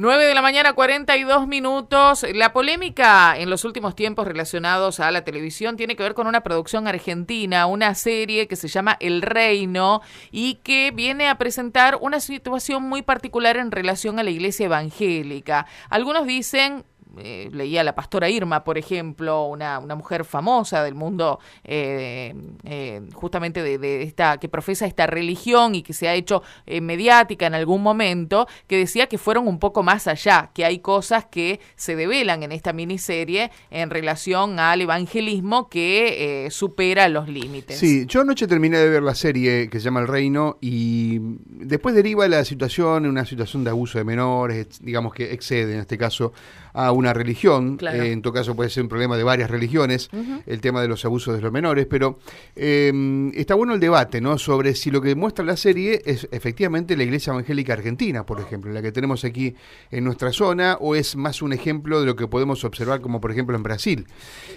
[0.00, 2.24] 9 de la mañana, 42 minutos.
[2.32, 6.44] La polémica en los últimos tiempos relacionados a la televisión tiene que ver con una
[6.44, 10.00] producción argentina, una serie que se llama El Reino
[10.30, 15.66] y que viene a presentar una situación muy particular en relación a la iglesia evangélica.
[15.90, 16.84] Algunos dicen
[17.20, 23.02] eh, leía la pastora Irma, por ejemplo, una, una mujer famosa del mundo eh, eh,
[23.12, 27.82] justamente de, esta, que profesa esta religión y que se ha hecho mediática en algún
[27.82, 32.42] momento, que decía que fueron un poco más allá, que hay cosas que se develan
[32.42, 37.78] en esta miniserie en relación al evangelismo que supera los límites.
[37.78, 41.94] Sí, yo anoche terminé de ver la serie que se llama El Reino y después
[41.94, 46.32] deriva la situación una situación de abuso de menores, digamos que excede en este caso
[46.78, 50.10] a una religión, eh, en todo caso puede ser un problema de varias religiones,
[50.46, 52.20] el tema de los abusos de los menores, pero
[52.54, 54.38] em, está bueno el debate ¿no?
[54.38, 58.72] sobre si lo que muestra la serie es efectivamente la Iglesia Evangélica Argentina, por ejemplo,
[58.72, 59.56] la que tenemos aquí
[59.90, 63.32] en nuestra zona, o es más un ejemplo de lo que podemos observar como por
[63.32, 64.06] ejemplo en Brasil.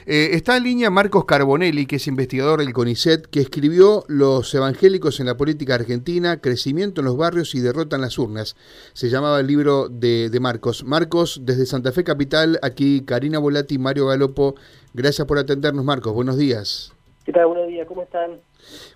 [0.05, 5.19] Eh, está en línea Marcos Carbonelli, que es investigador del CONICET, que escribió Los evangélicos
[5.19, 8.55] en la política argentina, crecimiento en los barrios y derrota en las urnas.
[8.94, 10.83] Se llamaba el libro de, de Marcos.
[10.83, 14.56] Marcos, desde Santa Fe Capital, Aquí Karina Volati y Mario Galopo.
[14.94, 16.14] Gracias por atendernos, Marcos.
[16.14, 16.94] Buenos días.
[17.23, 17.48] ¿Qué tal?
[17.48, 17.88] Buenos días.
[17.88, 18.31] ¿Cómo están?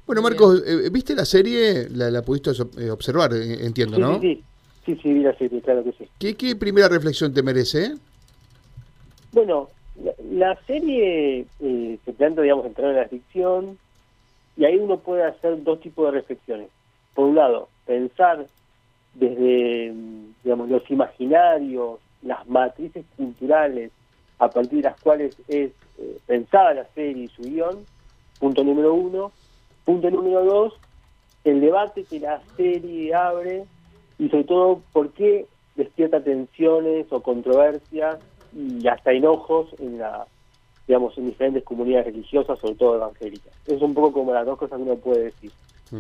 [0.06, 1.88] Bueno, Marcos, eh, ¿viste la serie?
[1.90, 4.20] La, pudiste eh, observar, eh, entiendo, ¿no?
[4.20, 4.44] Sí,
[4.86, 6.36] sí, sí, vi la serie, claro que sí.
[6.36, 7.94] ¿Qué, primera reflexión te merece?
[9.32, 9.70] Bueno,
[10.32, 13.78] la, serie se plantea, digamos, entrar en la ficción
[14.58, 16.68] y ahí uno puede hacer dos tipos de reflexiones.
[17.14, 18.46] Por un lado, pensar
[19.14, 19.94] desde,
[20.44, 23.92] digamos, los imaginarios las matrices culturales
[24.40, 27.86] a partir de las cuales es eh, pensada la serie y su guion,
[28.40, 29.32] punto número uno.
[29.86, 30.74] Punto número dos,
[31.44, 33.66] el debate que la serie abre
[34.18, 38.18] y sobre todo por qué despierta tensiones o controversias
[38.52, 40.26] y hasta enojos en la
[40.88, 43.54] digamos en diferentes comunidades religiosas, sobre todo evangélicas.
[43.66, 45.52] Es un poco como las dos cosas que uno puede decir.
[45.92, 46.00] Mm.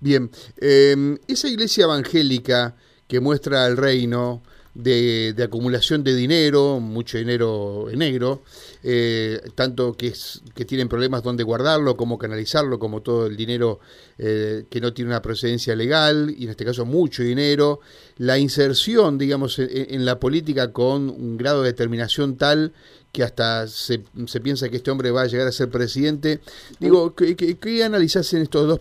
[0.00, 2.74] Bien, eh, esa iglesia evangélica
[3.06, 4.42] que muestra el reino,
[4.76, 8.42] de, acumulación de dinero, mucho dinero en negro,
[8.82, 13.80] eh, tanto que, es, que tienen problemas donde guardarlo, cómo canalizarlo, como todo el dinero
[14.18, 17.80] eh, que no tiene una procedencia legal, y en este caso mucho dinero,
[18.18, 22.72] la inserción, digamos, en, la política con un grado de determinación tal
[23.12, 26.40] que hasta se, se, piensa que este hombre va a llegar a ser presidente.
[26.78, 28.80] Digo, ¿qué, qué, analizás en estos dos,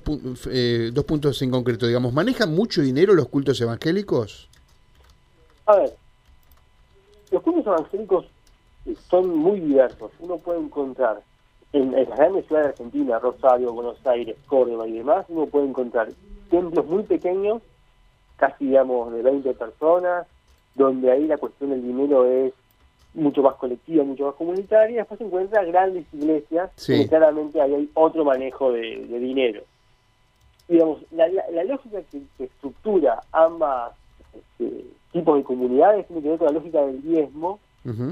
[0.51, 1.87] eh, dos puntos en concreto?
[1.87, 4.49] Digamos, ¿manejan mucho dinero los cultos evangélicos?
[5.65, 5.95] A ver,
[7.31, 8.25] los cultos evangélicos
[9.09, 10.11] son muy diversos.
[10.19, 11.21] Uno puede encontrar
[11.73, 16.09] en, las grandes ciudades de Argentina, Rosario, Buenos Aires, Córdoba y demás, uno puede encontrar
[16.49, 17.61] templos muy pequeños,
[18.37, 20.27] casi digamos de 20 personas,
[20.75, 22.53] donde ahí la cuestión del dinero es
[23.13, 24.99] mucho más colectiva, mucho más comunitaria.
[24.99, 29.63] Después se encuentra grandes iglesias, donde claramente ahí hay otro manejo de, dinero.
[30.67, 31.27] Digamos, la,
[31.63, 33.93] lógica que, estructura ambas
[34.33, 37.59] este, tipos de comunidades tiene que ver con la lógica del diezmo,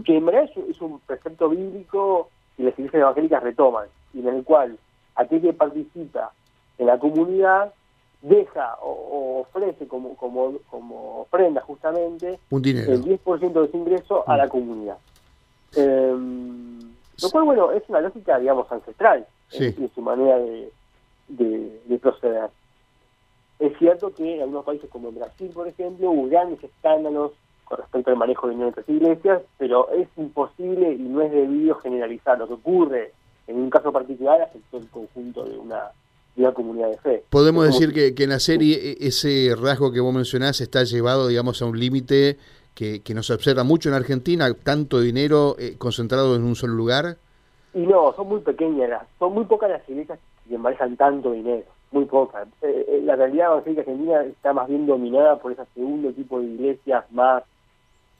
[0.06, 4.44] que en verdad es, un precepto bíblico que las iglesias evangélicas retoman, y en el
[4.44, 4.78] cual
[5.16, 6.31] aquel que participa
[6.78, 7.74] en la comunidad
[8.22, 14.47] deja o, ofrece como, como, como ofrenda justamente el 10% de su ingreso a la
[14.47, 14.97] comunidad.
[15.75, 16.80] Em,
[17.22, 20.72] lo cual, bueno, es una lógica, digamos, ancestral en, su manera de,
[21.28, 22.50] de proceder.
[23.63, 27.31] Es cierto que en algunos países como Brasil, por ejemplo, hubo grandes escándalos
[27.63, 31.75] con respecto al manejo de dinero entre iglesias, pero es imposible y no es debido
[31.75, 32.38] generalizar.
[32.38, 33.13] Lo que ocurre
[33.47, 35.91] en un caso particular afectó el conjunto de una,
[36.35, 37.24] de una comunidad de fe.
[37.29, 41.30] Podemos decir que, que, en la serie e, ese rasgo que vos mencionás está llevado,
[41.30, 42.38] digamos, a un límite
[42.75, 47.15] que, que nos observa mucho en Argentina, tanto dinero eh, concentrado en un solo lugar.
[47.74, 50.19] Y no, son muy pequeñas, son muy pocas las iglesias
[50.50, 52.45] que manejan tanto dinero muy poca.
[52.62, 56.48] Eh, eh, la realidad evangélica argentina está más bien dominada por ese segundo tipo de
[56.48, 57.44] iglesias más,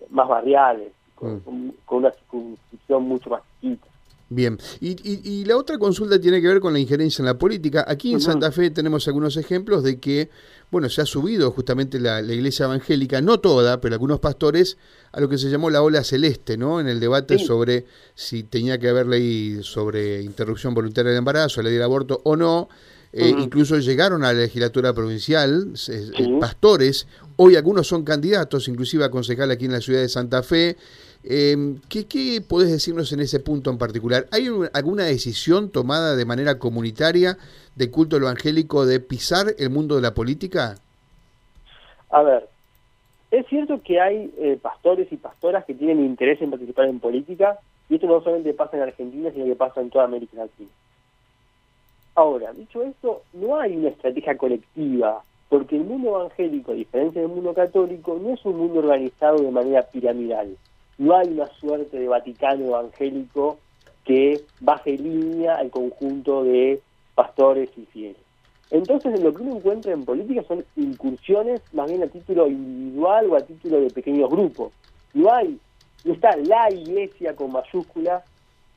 [0.10, 1.74] más barriales, con, mm.
[1.90, 3.88] una circunscripción mucho más chiquita.
[4.30, 7.86] Bien, y, y, la otra consulta tiene que ver con la injerencia en la política.
[7.88, 10.30] Aquí en Santa Fe tenemos algunos ejemplos de que,
[10.72, 14.78] bueno, se ha subido justamente la, iglesia evangélica, no toda, pero algunos pastores,
[15.12, 16.80] a lo que se llamó la ola celeste, ¿no?
[16.80, 17.86] En el debate sobre
[18.16, 22.69] si tenía que haber ley sobre interrupción voluntaria del embarazo, ley del aborto o no.
[23.15, 29.12] Eh, incluso llegaron a la legislatura provincial, eh, pastores, hoy algunos son candidatos, inclusive a
[29.12, 30.77] concejal aquí en la ciudad de Santa Fe.
[31.24, 34.25] Eh, ¿qué, ¿Qué podés decirnos en ese punto en particular?
[34.31, 37.38] ¿Hay alguna decisión tomada de manera comunitaria
[37.75, 40.75] de culto evangélico de pisar el mundo de la política?
[42.09, 42.48] A ver,
[43.31, 47.57] Es cierto que hay eh, pastores y pastoras que tienen interés en participar en política,
[47.89, 50.69] y esto no solamente pasa en Argentina, sino que pasa en toda América Latina.
[52.15, 57.31] Ahora, dicho esto, no hay una estrategia colectiva, porque el mundo evangélico, a diferencia del
[57.31, 60.56] mundo católico, no es un mundo organizado de manera piramidal.
[61.00, 63.57] No hay una suerte de Vaticano evangélico
[64.06, 66.81] que baje línea al conjunto de
[67.15, 68.21] pastores y fieles.
[68.69, 73.36] Entonces, lo que uno encuentra en política son incursiones más bien a título individual o
[73.36, 74.71] a título de pequeños grupos.
[75.13, 75.59] No hay,
[76.04, 78.24] no está la iglesia con mayúscula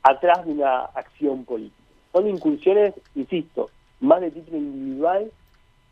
[0.03, 1.86] atrás de una acción política.
[2.11, 3.69] Son incursiones, insisto,
[3.99, 5.31] más de título individual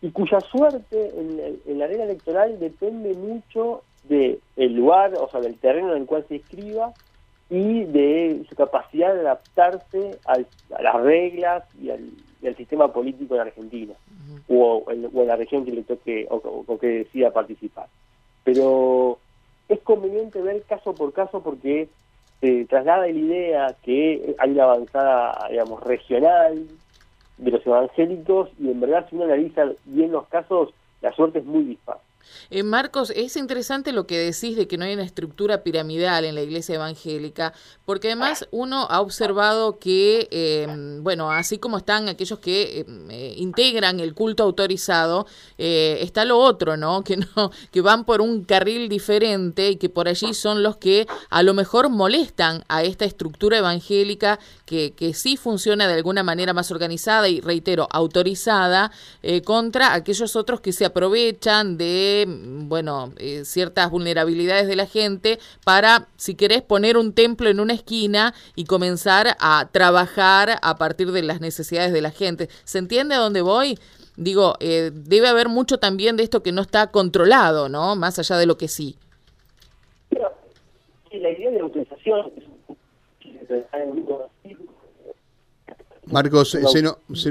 [0.02, 5.96] y cuya suerte en, la arena electoral depende mucho del lugar, o sea, del terreno
[5.96, 6.94] en el cual se inscriba
[7.50, 10.38] y de su capacidad de adaptarse a
[10.82, 12.12] las reglas y al,
[12.56, 13.94] sistema político en Argentina
[14.48, 17.88] o, en, la región que le toque o, que decida participar.
[18.44, 19.18] Pero
[19.68, 21.90] es conveniente ver caso por caso porque
[22.46, 26.68] se traslada la idea que hay una avanzada, digamos, regional
[27.38, 30.70] de los evangélicos y en verdad si uno analiza bien los casos,
[31.02, 31.98] la suerte es muy dispar.
[32.50, 36.36] Eh, Marcos, es interesante lo que decís de que no hay una estructura piramidal en
[36.36, 37.54] la iglesia evangélica,
[37.86, 43.34] porque además uno ha observado que, em, bueno, así como están aquellos que em, eh,
[43.38, 45.26] integran el culto autorizado,
[45.58, 47.04] eh, está lo otro, ¿no?
[47.16, 51.08] Que no, que van por un carril diferente y que por allí son los que
[51.30, 56.54] a lo mejor molestan a esta estructura evangélica que, que sí funciona de alguna manera
[56.54, 58.92] más organizada y reitero, autorizada,
[59.44, 61.78] contra aquellos otros que se aprovechan
[62.16, 67.60] de bueno, eh, ciertas vulnerabilidades de la gente para, si querés, poner un templo en
[67.60, 72.50] una esquina y comenzar a trabajar a partir de las necesidades de la gente.
[72.64, 73.78] ¿Se entiende a dónde voy?
[74.18, 77.96] Digo, eh, debe haber mucho también de esto que no está controlado, ¿no?
[77.96, 78.98] Más allá de lo que sí.
[81.12, 82.32] la idea de utilización
[86.12, 86.82] Marcos, se,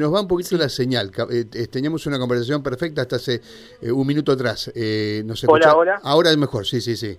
[0.00, 1.11] nos va un poquito la señal.
[1.31, 3.41] Eh, teníamos una conversación perfecta hasta hace
[3.81, 4.73] eh, un minuto atrás.
[4.75, 6.00] Eh, no Hola, ahora.
[6.03, 7.17] Ahora es mejor, sí, sí, sí.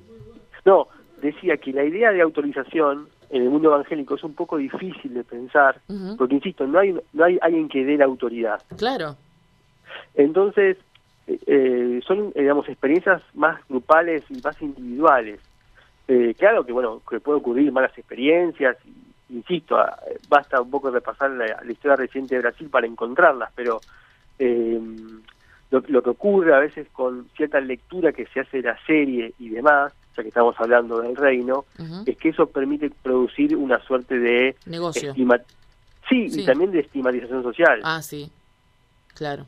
[0.66, 0.88] No,
[1.22, 5.24] decía que la idea de autorización en el mundo evangélico es un poco difícil de
[5.24, 5.81] pensar,
[6.18, 8.62] porque insisto, no hay, no hay alguien que dé la autoridad.
[8.78, 9.16] Claro.
[10.13, 10.78] Entonces,
[12.06, 15.40] son, digamos, experiencias más grupales y más individuales.
[16.38, 19.77] claro que, bueno, que puede ocurrir malas experiencias y insisto,
[20.27, 23.81] basta un poco repasar la, historia reciente de Brasil para encontrarlas, pero
[24.39, 24.80] eh,
[25.72, 29.50] lo, que ocurre a veces con cierta lectura que se hace de la serie y
[29.50, 31.66] demás, ya que estamos hablando del reino,
[32.06, 34.56] es que eso permite producir una suerte de...
[34.66, 35.13] Negocio.
[36.10, 37.81] sí, y también de estigmatización social.
[37.83, 38.31] Ah, sí,
[39.13, 39.45] claro.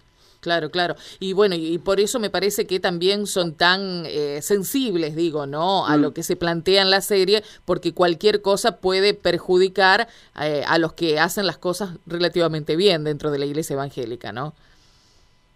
[0.48, 0.96] Claro, claro.
[1.20, 5.86] Y bueno, y por eso me parece que también son tan eh, sensibles, digo, ¿no?
[5.86, 6.14] A lo mm.
[6.14, 10.08] que se plantea en la serie, porque cualquier cosa puede perjudicar
[10.42, 14.54] eh, a los que hacen las cosas relativamente bien dentro de la iglesia evangélica, ¿no?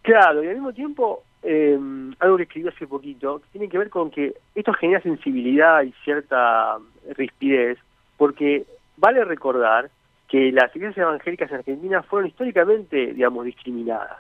[0.02, 4.12] Claro, y al mismo tiempo, em, algo que escribí hace poquito, tiene que ver con
[4.12, 6.80] que esto genera sensibilidad y cierta
[7.16, 7.78] rispidez,
[8.18, 8.66] porque
[8.98, 9.90] vale recordar
[10.28, 14.18] que las iglesias evangélicas en Argentina fueron históricamente, digamos, discriminadas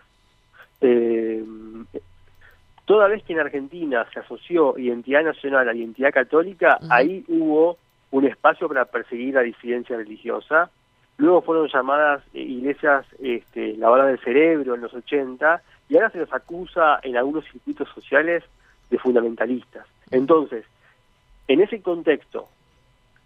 [0.81, 1.43] eh,
[2.85, 7.77] toda vez que en Argentina se asoció identidad nacional a identidad católica, ahí hubo
[8.11, 10.69] un espacio para perseguir la disidencia religiosa.
[11.17, 16.19] Luego fueron llamadas eh, iglesias este, lavadas del cerebro en los 80 y ahora se
[16.19, 18.43] los acusa en algunos circuitos sociales
[18.89, 19.85] de fundamentalistas.
[20.09, 20.65] Entonces,
[21.47, 22.49] en ese contexto,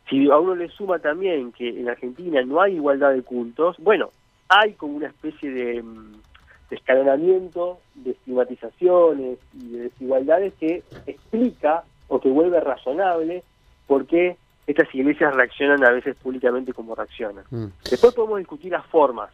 [0.10, 4.10] si a uno le suma también que en Argentina no hay igualdad de cultos, bueno,
[4.50, 5.84] hay como una especie de...
[6.70, 13.44] De escalonamiento, de estigmatizaciones y de desigualdades que explica o que vuelve razonable
[13.88, 17.46] por qué estas iglesias reaccionan a veces públicamente como reaccionan.
[17.52, 17.66] Mm.
[17.90, 19.30] Después podemos discutir las formas,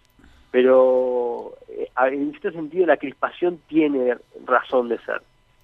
[0.52, 5.22] pero eh, en este sentido la crispación tiene razón de ser.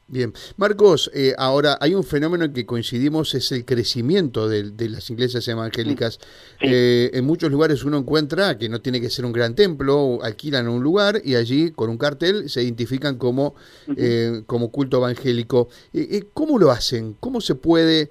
[0.10, 5.10] Bien, Marcos, eh, ahora hay un fenómeno en que coincidimos, es el crecimiento de, las
[5.10, 6.18] iglesias evangélicas.
[6.62, 10.70] Eh, en muchos lugares uno encuentra que no tiene que ser un gran templo, alquilan
[10.70, 13.56] un lugar y allí con un cartel se identifican como,
[13.98, 15.68] eh, como culto evangélico.
[16.34, 17.18] ¿Cómo lo hacen?
[17.20, 18.10] ¿Cómo se puede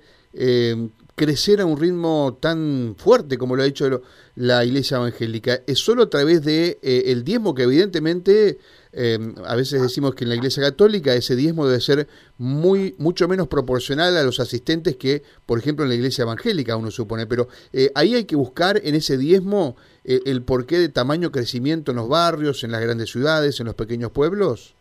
[1.16, 4.02] crecer a un ritmo tan fuerte como lo ha hecho
[4.36, 5.60] la iglesia evangélica?
[5.66, 8.58] ¿Es solo a través de el diezmo que evidentemente
[8.98, 12.06] eh, a veces decimos que en la Iglesia Católica ese diezmo debe ser
[12.38, 16.90] muy mucho menos proporcional a los asistentes que, por ejemplo, en la Iglesia Evangélica, uno
[16.90, 17.26] supone.
[17.26, 21.90] Pero eh, ahí hay que buscar en ese diezmo eh, el porqué de tamaño crecimiento
[21.90, 24.74] en los barrios, en las grandes ciudades, en los pequeños pueblos.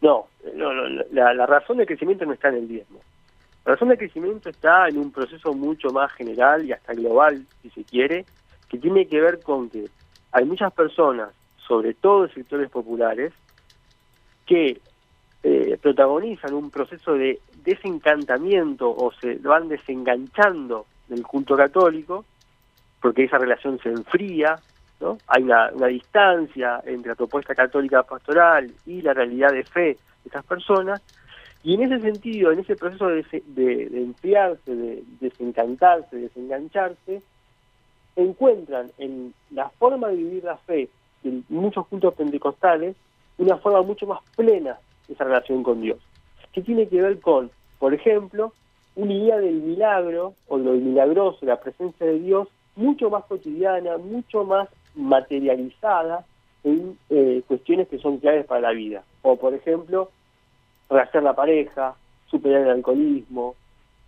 [0.00, 0.26] No,
[1.12, 2.98] la, razón de crecimiento no está en el diezmo.
[3.68, 7.68] La razón de crecimiento está en un proceso mucho más general y hasta global, si
[7.68, 8.24] se quiere,
[8.66, 9.90] que tiene que ver con que
[10.32, 13.34] hay muchas personas, sobre todo en sectores populares,
[14.46, 14.80] que
[15.42, 22.24] eh, protagonizan un proceso de desencantamiento o se van desenganchando del culto católico,
[23.02, 24.58] porque esa relación se enfría,
[24.98, 25.18] ¿no?
[25.26, 30.46] Hay una, distancia entre la propuesta católica pastoral y la realidad de fe de esas
[30.46, 31.02] personas,
[31.68, 37.20] y en ese sentido, en ese proceso de, de, enfriarse, de desencantarse, de desengancharse,
[38.16, 40.88] encuentran en la forma de vivir la fe
[41.22, 42.96] de muchos cultos pentecostales
[43.36, 45.98] una forma mucho más plena de esa relación con Dios,
[46.54, 48.54] que tiene que ver con, por ejemplo,
[48.96, 54.42] una idea del milagro o lo milagroso, la presencia de Dios, mucho más cotidiana, mucho
[54.42, 56.24] más materializada
[56.64, 59.04] en eh, cuestiones que son claves para la vida.
[59.20, 60.10] O, por ejemplo,
[60.88, 61.94] rehacer la pareja,
[62.30, 63.54] superar el alcoholismo,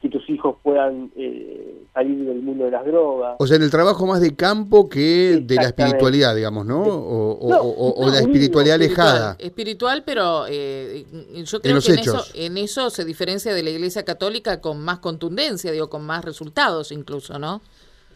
[0.01, 3.37] que tus hijos puedan eh, salir del mundo de las drogas.
[3.39, 6.83] O sea, en el trabajo más de campo que de la espiritualidad, digamos, ¿no?
[6.83, 9.37] O, la espiritualidad alejada.
[9.39, 11.05] Espiritual, pero eh,
[11.45, 15.01] yo creo que en eso, en eso se diferencia de la Iglesia Católica con más
[15.01, 17.61] contundencia, digo, con más resultados incluso, ¿no?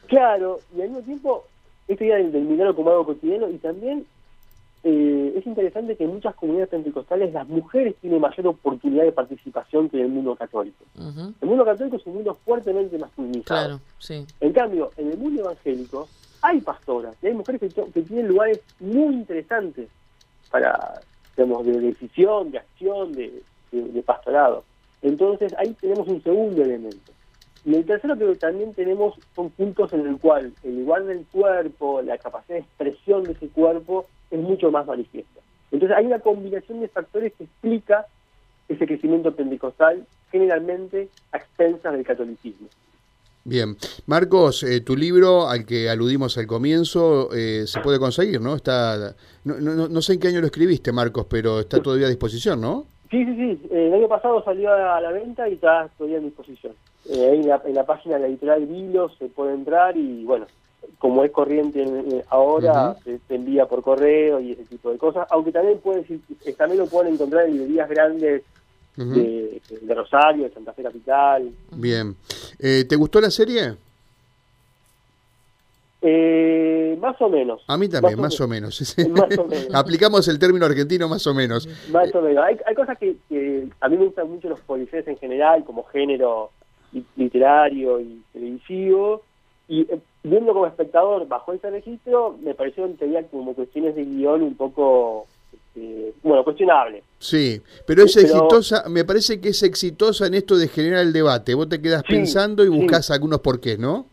[0.06, 1.44] Claro, y al mismo tiempo,
[1.86, 4.06] esta idea del, del milagro como algo cotidiano y también
[5.44, 9.98] es interesante que en muchas comunidades pentecostales las mujeres tienen mayor oportunidad de participación que
[9.98, 10.84] en el mundo católico.
[10.96, 13.80] El mundo católico es un mundo fuertemente masculinizado.
[14.40, 16.08] En cambio, en el mundo evangélico
[16.40, 19.88] hay pastoras y hay mujeres que, tienen lugares muy interesantes
[20.50, 21.00] para,
[21.36, 24.64] digamos, de decisión, de acción, de, de pastorado.
[25.02, 27.12] Entonces ahí tenemos un segundo elemento.
[27.66, 32.00] Y el tercero que también tenemos son puntos en el cual el igual del cuerpo,
[32.02, 35.40] la capacidad de expresión de ese cuerpo es mucho más manifiesta.
[35.70, 38.06] Entonces hay una combinación de factores que explica
[38.68, 42.68] ese crecimiento pentecostal generalmente a expensas del catolicismo.
[43.46, 43.76] Bien,
[44.06, 48.54] Marcos, eh, tu libro al que aludimos al comienzo eh, se puede conseguir, ¿no?
[48.54, 49.14] Está,
[49.44, 52.62] no, no, no, sé en qué año lo escribiste, Marcos, pero está todavía a disposición,
[52.62, 52.86] ¿no?
[53.10, 53.68] Sí, sí, sí.
[53.70, 56.72] El año pasado salió a la venta y está todavía a disposición.
[57.06, 60.46] Eh, en, la, en, la, página de la editorial Vilo se puede entrar y bueno,
[61.04, 61.84] como es corriente
[62.30, 66.02] ahora, se, envía por correo y ese tipo de cosas, aunque también puede
[66.56, 68.42] también lo pueden encontrar en librerías grandes
[68.96, 69.60] de,
[69.94, 71.50] Rosario, de Santa Fe Capital.
[71.72, 72.16] Bien.
[72.58, 73.74] Eh, ¿Te gustó la serie?
[76.00, 77.62] Eh, más o menos.
[77.68, 78.96] A mí también, más, o, menos.
[79.74, 81.68] Aplicamos el término argentino más o menos.
[81.90, 82.42] Más o menos.
[82.42, 85.84] Hay, hay cosas que, que, a mí me gustan mucho los policías en general, como
[85.84, 86.50] género
[87.16, 89.20] literario y televisivo,
[89.68, 94.04] y eh, viendo como espectador bajo ese registro, me pareció que tenía como cuestiones de
[94.04, 97.04] guion un poco, este, bueno, cuestionable.
[97.18, 101.54] Sí, pero es exitosa, me parece que es exitosa en esto de generar el debate.
[101.54, 104.06] Vos te quedas pensando y buscas algunos porqués, ¿no?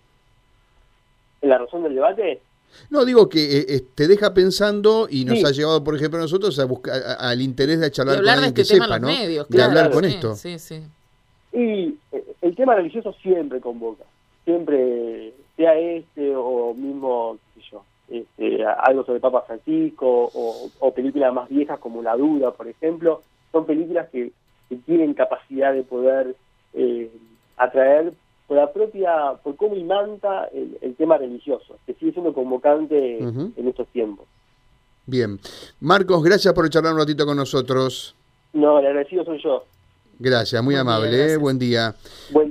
[1.42, 2.42] ¿En la razón del debate?
[2.90, 6.22] No, digo que eh, eh, te deja pensando y nos ha llevado, por ejemplo, a
[6.22, 9.08] nosotros a buscar al interés de charlar con alguien este que sepa, ¿no?
[9.08, 10.36] de hablar con esto.
[10.36, 10.82] Sí, sí.
[11.54, 11.98] Y
[12.42, 14.06] el tema religioso siempre convoca,
[14.46, 21.34] siempre, sea este o mismo, qué sé yo, este, algo sobre Papa Francisco o, películas
[21.34, 24.32] más viejas como La Duda, por ejemplo, son películas que,
[24.86, 26.34] tienen capacidad de poder
[26.74, 27.12] eh,
[27.58, 28.14] atraer
[28.48, 33.86] por la propia, por cómo imanta el, tema religioso, que sigue siendo convocante en estos
[33.90, 34.26] tiempos.
[35.06, 35.38] Bien.
[35.82, 38.16] Marcos, gracias por charlar un ratito con nosotros.
[38.54, 39.66] No, el agradecido soy yo.
[40.20, 41.34] Gracias, muy amable.
[41.34, 41.38] ¿eh?
[41.38, 41.94] Buen día.
[42.32, 42.51] Buen...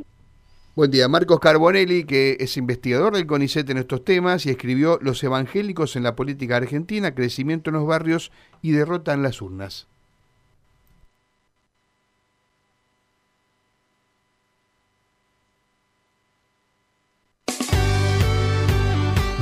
[0.77, 1.09] Buen día.
[1.09, 6.05] Marcos Carbonelli, que es investigador del CONICET en estos temas y escribió Los evangélicos en
[6.05, 8.31] la política argentina, crecimiento en los barrios
[8.63, 9.89] y derrota en las urnas.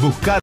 [0.00, 0.36] Buscar